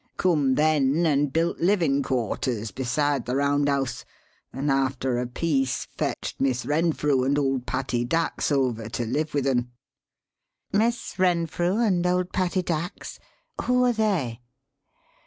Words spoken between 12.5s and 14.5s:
Dax? Who are they?"